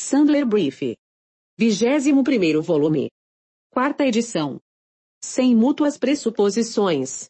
Sandler 0.00 0.46
Brief. 0.46 0.94
21 1.58 2.62
volume. 2.62 3.10
Quarta 3.68 4.06
edição. 4.06 4.60
Sem 5.20 5.56
mútuas 5.56 5.98
pressuposições. 5.98 7.28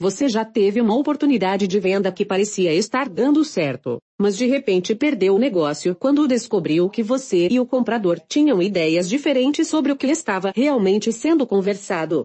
Você 0.00 0.28
já 0.28 0.44
teve 0.44 0.80
uma 0.80 0.94
oportunidade 0.94 1.66
de 1.66 1.80
venda 1.80 2.12
que 2.12 2.24
parecia 2.24 2.72
estar 2.72 3.08
dando 3.08 3.44
certo, 3.44 4.00
mas 4.20 4.36
de 4.36 4.46
repente 4.46 4.94
perdeu 4.94 5.34
o 5.34 5.38
negócio 5.38 5.96
quando 5.96 6.28
descobriu 6.28 6.88
que 6.88 7.02
você 7.02 7.48
e 7.50 7.58
o 7.58 7.66
comprador 7.66 8.20
tinham 8.20 8.62
ideias 8.62 9.08
diferentes 9.08 9.66
sobre 9.66 9.90
o 9.90 9.96
que 9.96 10.06
estava 10.06 10.52
realmente 10.54 11.12
sendo 11.12 11.44
conversado. 11.44 12.24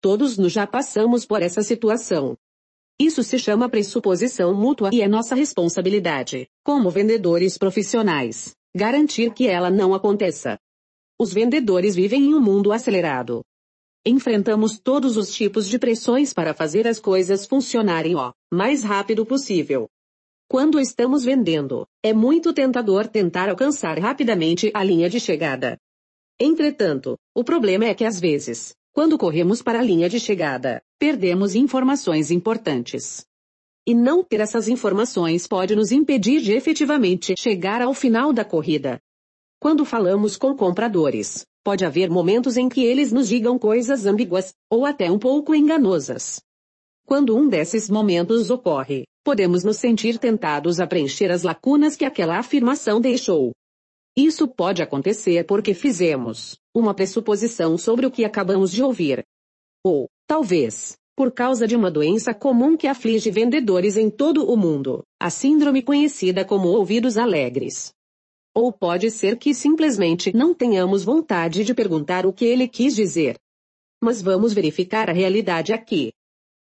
Todos 0.00 0.38
nos 0.38 0.50
já 0.50 0.66
passamos 0.66 1.26
por 1.26 1.42
essa 1.42 1.62
situação. 1.62 2.38
Isso 2.98 3.22
se 3.22 3.38
chama 3.38 3.68
pressuposição 3.68 4.54
mútua 4.54 4.88
e 4.90 5.02
é 5.02 5.08
nossa 5.08 5.34
responsabilidade, 5.34 6.48
como 6.64 6.90
vendedores 6.90 7.58
profissionais, 7.58 8.54
garantir 8.74 9.32
que 9.32 9.46
ela 9.46 9.70
não 9.70 9.94
aconteça. 9.94 10.58
Os 11.18 11.32
vendedores 11.32 11.94
vivem 11.94 12.22
em 12.22 12.34
um 12.34 12.40
mundo 12.40 12.72
acelerado. 12.72 13.42
Enfrentamos 14.06 14.78
todos 14.78 15.16
os 15.16 15.32
tipos 15.34 15.68
de 15.68 15.78
pressões 15.78 16.32
para 16.32 16.54
fazer 16.54 16.88
as 16.88 16.98
coisas 16.98 17.44
funcionarem 17.44 18.14
o 18.14 18.32
mais 18.50 18.82
rápido 18.82 19.26
possível. 19.26 19.88
Quando 20.48 20.80
estamos 20.80 21.22
vendendo, 21.22 21.86
é 22.02 22.12
muito 22.12 22.52
tentador 22.52 23.06
tentar 23.06 23.48
alcançar 23.48 23.98
rapidamente 23.98 24.70
a 24.74 24.82
linha 24.82 25.08
de 25.08 25.20
chegada. 25.20 25.78
Entretanto, 26.40 27.18
o 27.34 27.44
problema 27.44 27.84
é 27.84 27.94
que 27.94 28.04
às 28.04 28.18
vezes, 28.18 28.74
quando 28.92 29.18
corremos 29.18 29.62
para 29.62 29.78
a 29.78 29.82
linha 29.82 30.08
de 30.08 30.18
chegada, 30.18 30.82
perdemos 30.98 31.54
informações 31.54 32.30
importantes. 32.30 33.24
E 33.90 33.94
não 33.94 34.22
ter 34.22 34.38
essas 34.38 34.68
informações 34.68 35.48
pode 35.48 35.74
nos 35.74 35.90
impedir 35.90 36.40
de 36.40 36.52
efetivamente 36.52 37.34
chegar 37.36 37.82
ao 37.82 37.92
final 37.92 38.32
da 38.32 38.44
corrida. 38.44 39.00
Quando 39.60 39.84
falamos 39.84 40.36
com 40.36 40.56
compradores, 40.56 41.44
pode 41.64 41.84
haver 41.84 42.08
momentos 42.08 42.56
em 42.56 42.68
que 42.68 42.84
eles 42.84 43.10
nos 43.10 43.28
digam 43.28 43.58
coisas 43.58 44.06
ambíguas, 44.06 44.54
ou 44.70 44.86
até 44.86 45.10
um 45.10 45.18
pouco 45.18 45.56
enganosas. 45.56 46.40
Quando 47.04 47.36
um 47.36 47.48
desses 47.48 47.90
momentos 47.90 48.48
ocorre, 48.48 49.08
podemos 49.24 49.64
nos 49.64 49.78
sentir 49.78 50.20
tentados 50.20 50.78
a 50.78 50.86
preencher 50.86 51.32
as 51.32 51.42
lacunas 51.42 51.96
que 51.96 52.04
aquela 52.04 52.38
afirmação 52.38 53.00
deixou. 53.00 53.50
Isso 54.16 54.46
pode 54.46 54.84
acontecer 54.84 55.44
porque 55.46 55.74
fizemos 55.74 56.56
uma 56.72 56.94
pressuposição 56.94 57.76
sobre 57.76 58.06
o 58.06 58.10
que 58.12 58.24
acabamos 58.24 58.70
de 58.70 58.84
ouvir. 58.84 59.24
Ou, 59.84 60.06
talvez, 60.28 60.94
por 61.16 61.32
causa 61.32 61.66
de 61.66 61.76
uma 61.76 61.90
doença 61.90 62.32
comum 62.32 62.76
que 62.76 62.86
aflige 62.86 63.30
vendedores 63.30 63.96
em 63.96 64.08
todo 64.08 64.50
o 64.50 64.56
mundo, 64.56 65.02
a 65.20 65.30
síndrome 65.30 65.82
conhecida 65.82 66.44
como 66.44 66.68
ouvidos 66.68 67.18
alegres. 67.18 67.92
Ou 68.54 68.72
pode 68.72 69.10
ser 69.10 69.36
que 69.38 69.54
simplesmente 69.54 70.34
não 70.34 70.54
tenhamos 70.54 71.04
vontade 71.04 71.64
de 71.64 71.74
perguntar 71.74 72.26
o 72.26 72.32
que 72.32 72.44
ele 72.44 72.66
quis 72.66 72.94
dizer. 72.94 73.36
Mas 74.02 74.22
vamos 74.22 74.52
verificar 74.52 75.08
a 75.08 75.12
realidade 75.12 75.72
aqui. 75.72 76.10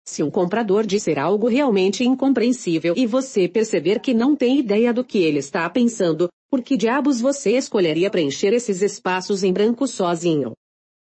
Se 0.05 0.21
um 0.23 0.29
comprador 0.29 0.85
disser 0.85 1.17
algo 1.17 1.47
realmente 1.47 2.03
incompreensível 2.03 2.93
e 2.97 3.05
você 3.05 3.47
perceber 3.47 3.99
que 3.99 4.13
não 4.13 4.35
tem 4.35 4.59
ideia 4.59 4.93
do 4.93 5.03
que 5.03 5.19
ele 5.19 5.39
está 5.39 5.69
pensando, 5.69 6.27
por 6.49 6.61
que 6.61 6.75
diabos 6.75 7.21
você 7.21 7.51
escolheria 7.51 8.09
preencher 8.09 8.53
esses 8.53 8.81
espaços 8.81 9.43
em 9.43 9.53
branco 9.53 9.87
sozinho? 9.87 10.53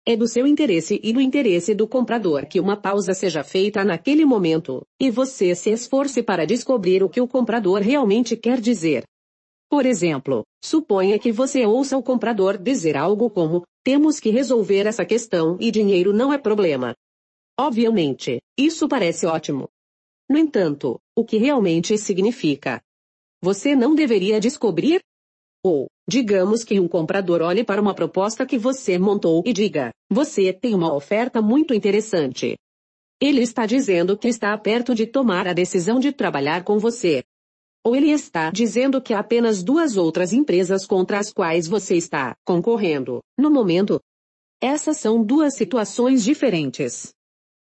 É 0.06 0.16
do 0.16 0.26
seu 0.26 0.46
interesse 0.46 0.98
e 1.02 1.12
do 1.12 1.20
interesse 1.20 1.74
do 1.74 1.86
comprador 1.86 2.46
que 2.46 2.58
uma 2.58 2.76
pausa 2.76 3.12
seja 3.12 3.44
feita 3.44 3.84
naquele 3.84 4.24
momento, 4.24 4.82
e 4.98 5.10
você 5.10 5.54
se 5.54 5.70
esforce 5.70 6.22
para 6.22 6.46
descobrir 6.46 7.02
o 7.02 7.08
que 7.08 7.20
o 7.20 7.28
comprador 7.28 7.82
realmente 7.82 8.34
quer 8.34 8.60
dizer. 8.60 9.04
Por 9.68 9.84
exemplo, 9.84 10.42
suponha 10.64 11.18
que 11.18 11.30
você 11.30 11.66
ouça 11.66 11.96
o 11.96 12.02
comprador 12.02 12.56
dizer 12.56 12.96
algo 12.96 13.30
como, 13.30 13.62
temos 13.84 14.18
que 14.18 14.30
resolver 14.30 14.86
essa 14.86 15.04
questão 15.04 15.56
e 15.60 15.70
dinheiro 15.70 16.12
não 16.12 16.32
é 16.32 16.38
problema. 16.38 16.94
Obviamente, 17.58 18.40
isso 18.58 18.88
parece 18.88 19.26
ótimo. 19.26 19.68
No 20.28 20.38
entanto, 20.38 20.98
o 21.14 21.24
que 21.24 21.36
realmente 21.36 21.98
significa? 21.98 22.80
Você 23.42 23.76
não 23.76 23.94
deveria 23.94 24.40
descobrir? 24.40 25.00
Ou, 25.62 25.86
digamos 26.08 26.64
que 26.64 26.80
um 26.80 26.88
comprador 26.88 27.42
olhe 27.42 27.62
para 27.62 27.82
uma 27.82 27.94
proposta 27.94 28.46
que 28.46 28.56
você 28.56 28.98
montou 28.98 29.42
e 29.44 29.52
diga, 29.52 29.90
você 30.10 30.52
tem 30.52 30.74
uma 30.74 30.94
oferta 30.94 31.42
muito 31.42 31.74
interessante. 31.74 32.56
Ele 33.20 33.42
está 33.42 33.66
dizendo 33.66 34.16
que 34.16 34.28
está 34.28 34.56
perto 34.56 34.94
de 34.94 35.06
tomar 35.06 35.46
a 35.46 35.52
decisão 35.52 36.00
de 36.00 36.10
trabalhar 36.12 36.64
com 36.64 36.78
você. 36.78 37.22
Ou 37.84 37.94
ele 37.94 38.10
está 38.10 38.50
dizendo 38.50 39.00
que 39.00 39.12
há 39.12 39.20
apenas 39.20 39.62
duas 39.62 39.96
outras 39.96 40.32
empresas 40.32 40.86
contra 40.86 41.18
as 41.18 41.32
quais 41.32 41.68
você 41.68 41.96
está 41.96 42.34
concorrendo, 42.44 43.20
no 43.38 43.50
momento? 43.50 44.00
Essas 44.62 44.96
são 44.96 45.22
duas 45.22 45.54
situações 45.54 46.24
diferentes. 46.24 47.12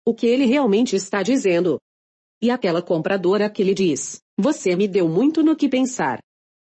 O 0.06 0.14
que 0.14 0.26
ele 0.26 0.46
realmente 0.46 0.94
está 0.94 1.22
dizendo? 1.22 1.78
E 2.42 2.50
aquela 2.50 2.80
compradora 2.80 3.50
que 3.50 3.62
lhe 3.62 3.74
diz, 3.74 4.20
você 4.38 4.74
me 4.74 4.88
deu 4.88 5.08
muito 5.08 5.42
no 5.42 5.54
que 5.54 5.68
pensar. 5.68 6.20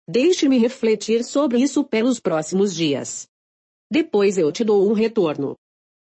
Deixe-me 0.08 0.58
refletir 0.58 1.24
sobre 1.24 1.58
isso 1.58 1.84
pelos 1.84 2.20
próximos 2.20 2.74
dias. 2.74 3.28
Depois 3.90 4.36
eu 4.38 4.52
te 4.52 4.64
dou 4.64 4.88
um 4.88 4.92
retorno. 4.92 5.56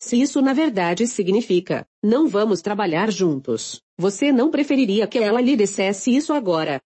Se 0.00 0.20
isso 0.20 0.42
na 0.42 0.52
verdade 0.52 1.06
significa, 1.06 1.86
não 2.02 2.28
vamos 2.28 2.60
trabalhar 2.60 3.10
juntos, 3.10 3.80
você 3.98 4.30
não 4.30 4.50
preferiria 4.50 5.06
que 5.06 5.19
ela 5.19 5.41
lhe 5.41 5.56
dissesse 5.56 6.14
isso 6.14 6.32
agora, 6.32 6.82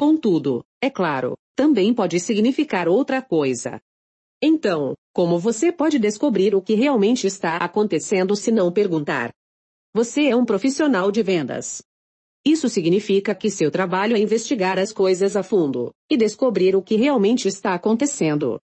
Contudo, 0.00 0.64
é 0.82 0.88
claro, 0.88 1.36
também 1.54 1.92
pode 1.92 2.18
significar 2.20 2.88
outra 2.88 3.20
coisa. 3.20 3.78
Então, 4.42 4.94
como 5.12 5.38
você 5.38 5.70
pode 5.70 5.98
descobrir 5.98 6.54
o 6.54 6.62
que 6.62 6.72
realmente 6.72 7.26
está 7.26 7.58
acontecendo 7.58 8.34
se 8.34 8.50
não 8.50 8.72
perguntar? 8.72 9.30
Você 9.94 10.28
é 10.28 10.34
um 10.34 10.46
profissional 10.46 11.12
de 11.12 11.22
vendas. 11.22 11.82
Isso 12.44 12.68
significa 12.68 13.34
que 13.34 13.50
seu 13.50 13.70
trabalho 13.70 14.16
é 14.16 14.18
investigar 14.18 14.78
as 14.78 14.92
coisas 14.92 15.36
a 15.36 15.42
fundo 15.42 15.92
e 16.10 16.16
descobrir 16.16 16.74
o 16.74 16.82
que 16.82 16.96
realmente 16.96 17.46
está 17.46 17.74
acontecendo. 17.74 18.58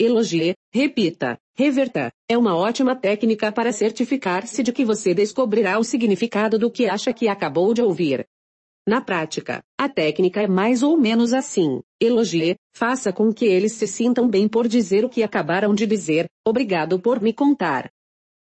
Elogie, 0.00 0.54
repita, 0.72 1.36
reverta. 1.56 2.12
É 2.30 2.38
uma 2.38 2.56
ótima 2.56 2.94
técnica 2.94 3.50
para 3.50 3.72
certificar-se 3.72 4.62
de 4.62 4.72
que 4.72 4.84
você 4.84 5.12
descobrirá 5.12 5.76
o 5.78 5.84
significado 5.84 6.56
do 6.56 6.70
que 6.70 6.86
acha 6.86 7.12
que 7.12 7.26
acabou 7.26 7.74
de 7.74 7.82
ouvir. 7.82 8.24
Na 8.86 9.00
prática, 9.00 9.60
a 9.76 9.88
técnica 9.88 10.40
é 10.40 10.46
mais 10.46 10.84
ou 10.84 10.96
menos 10.96 11.32
assim. 11.32 11.80
Elogie, 12.00 12.56
faça 12.72 13.12
com 13.12 13.32
que 13.32 13.44
eles 13.44 13.72
se 13.72 13.88
sintam 13.88 14.28
bem 14.28 14.48
por 14.48 14.68
dizer 14.68 15.04
o 15.04 15.10
que 15.10 15.24
acabaram 15.24 15.74
de 15.74 15.84
dizer, 15.84 16.26
obrigado 16.46 17.00
por 17.00 17.20
me 17.20 17.32
contar. 17.32 17.90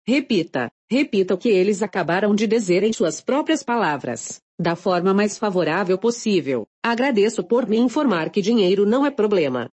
Repita, 0.08 0.68
repita 0.92 1.32
o 1.32 1.38
que 1.38 1.48
eles 1.48 1.82
acabaram 1.82 2.34
de 2.34 2.47
dizer 2.47 2.82
em 2.82 2.92
suas 2.92 3.19
próprias 3.19 3.62
palavras, 3.62 4.42
da 4.60 4.76
forma 4.76 5.14
mais 5.14 5.38
favorável 5.38 5.97
possível. 5.97 6.66
Agradeço 6.84 7.42
por 7.42 7.66
me 7.66 7.78
informar 7.78 8.28
que 8.28 8.42
dinheiro 8.42 8.84
não 8.84 9.06
é 9.06 9.10
problema. 9.10 9.70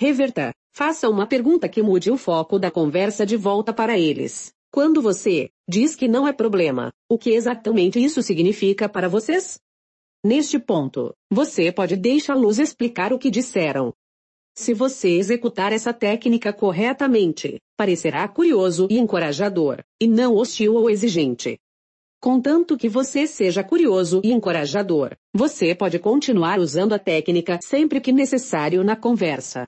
Reverta, 0.00 0.52
faça 0.74 1.08
uma 1.08 1.28
pergunta 1.28 1.68
que 1.68 1.80
mude 1.80 2.10
o 2.10 2.16
foco 2.16 2.58
da 2.58 2.72
conversa 2.72 3.24
de 3.24 3.36
volta 3.36 3.72
para 3.72 3.96
eles. 3.96 4.52
Quando 4.72 5.00
você 5.00 5.48
diz 5.68 5.94
que 5.94 6.08
não 6.08 6.26
é 6.26 6.32
problema, 6.32 6.90
o 7.08 7.16
que 7.16 7.30
exatamente 7.30 8.02
isso 8.02 8.20
significa 8.20 8.88
para 8.88 9.08
vocês? 9.08 9.60
Neste 10.24 10.58
ponto, 10.58 11.14
você 11.30 11.70
pode 11.70 11.94
deixá-los 11.94 12.58
explicar 12.58 13.12
o 13.12 13.18
que 13.18 13.30
disseram. 13.30 13.94
Se 14.58 14.74
você 14.74 15.10
executar 15.10 15.72
essa 15.72 15.92
técnica 15.92 16.52
corretamente, 16.52 17.60
parecerá 17.76 18.26
curioso 18.26 18.88
e 18.90 18.98
encorajador, 18.98 19.84
e 20.00 20.08
não 20.08 20.34
hostil 20.34 20.74
ou 20.74 20.90
exigente. 20.90 21.56
Contanto 22.20 22.76
que 22.76 22.88
você 22.88 23.28
seja 23.28 23.62
curioso 23.62 24.20
e 24.24 24.32
encorajador, 24.32 25.12
você 25.32 25.76
pode 25.76 26.00
continuar 26.00 26.58
usando 26.58 26.92
a 26.92 26.98
técnica 26.98 27.60
sempre 27.62 28.00
que 28.00 28.10
necessário 28.10 28.82
na 28.82 28.96
conversa. 28.96 29.64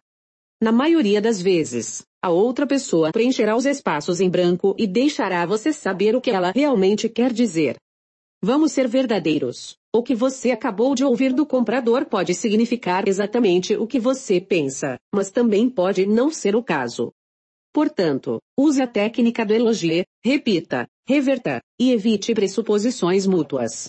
Na 0.60 0.72
maioria 0.72 1.20
das 1.20 1.40
vezes, 1.40 2.02
a 2.20 2.30
outra 2.30 2.66
pessoa 2.66 3.12
preencherá 3.12 3.54
os 3.54 3.66
espaços 3.66 4.20
em 4.20 4.28
branco 4.28 4.74
e 4.76 4.88
deixará 4.88 5.46
você 5.46 5.72
saber 5.72 6.16
o 6.16 6.20
que 6.20 6.32
ela 6.32 6.50
realmente 6.50 7.08
quer 7.08 7.32
dizer. 7.32 7.76
Vamos 8.42 8.72
ser 8.72 8.88
verdadeiros. 8.88 9.78
O 9.92 10.04
que 10.04 10.14
você 10.14 10.52
acabou 10.52 10.94
de 10.94 11.04
ouvir 11.04 11.32
do 11.32 11.44
comprador 11.44 12.06
pode 12.06 12.32
significar 12.32 13.08
exatamente 13.08 13.74
o 13.74 13.88
que 13.88 13.98
você 13.98 14.40
pensa, 14.40 14.96
mas 15.12 15.32
também 15.32 15.68
pode 15.68 16.06
não 16.06 16.30
ser 16.30 16.54
o 16.54 16.62
caso. 16.62 17.12
Portanto, 17.72 18.38
use 18.56 18.80
a 18.80 18.86
técnica 18.86 19.44
do 19.44 19.52
elogio, 19.52 20.04
repita, 20.24 20.86
reverta, 21.08 21.60
e 21.80 21.90
evite 21.90 22.32
pressuposições 22.34 23.26
mútuas. 23.26 23.88